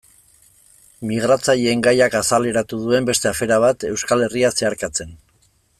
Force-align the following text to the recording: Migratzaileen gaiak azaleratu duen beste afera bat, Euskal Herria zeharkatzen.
Migratzaileen 1.09 1.83
gaiak 1.89 2.17
azaleratu 2.21 2.81
duen 2.87 3.09
beste 3.13 3.33
afera 3.35 3.61
bat, 3.67 3.87
Euskal 3.93 4.25
Herria 4.29 4.53
zeharkatzen. 4.57 5.19